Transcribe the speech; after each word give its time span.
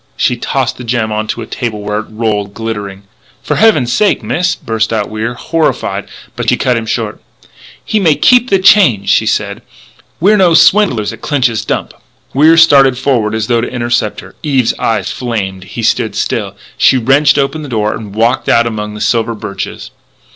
She 0.17 0.35
tossed 0.35 0.77
the 0.77 0.83
gem 0.83 1.11
onto 1.11 1.43
a 1.43 1.45
table, 1.45 1.83
where 1.83 1.99
it 1.99 2.07
rolled, 2.09 2.55
glittering. 2.55 3.03
"For 3.43 3.57
heaven's 3.57 3.93
sake, 3.93 4.23
Miss" 4.23 4.55
burst 4.55 4.91
out 4.91 5.11
Wier, 5.11 5.35
horrified, 5.35 6.07
but 6.35 6.49
she 6.49 6.57
cut 6.57 6.75
him 6.75 6.87
short:" 6.87 7.21
He 7.85 7.99
may 7.99 8.15
keep 8.15 8.49
the 8.49 8.57
change," 8.57 9.11
she 9.11 9.27
said. 9.27 9.61
"We're 10.19 10.37
no 10.37 10.55
swindlers 10.55 11.13
at 11.13 11.21
Clinch's 11.21 11.63
Dump!" 11.63 11.93
Wier 12.33 12.57
started 12.57 12.97
forward 12.97 13.35
as 13.35 13.45
though 13.45 13.61
to 13.61 13.69
intercept 13.71 14.21
her. 14.21 14.33
Eve's 14.41 14.73
eyes 14.79 15.11
flamed. 15.11 15.61
And 15.61 15.71
he 15.71 15.83
stood 15.83 16.15
still. 16.15 16.55
She 16.79 16.97
wrenched 16.97 17.37
open 17.37 17.61
the 17.61 17.69
door 17.69 17.93
and 17.93 18.15
walked 18.15 18.49
out 18.49 18.65
among 18.65 18.95
the 18.95 19.01
silver 19.01 19.35
birches. 19.35 19.91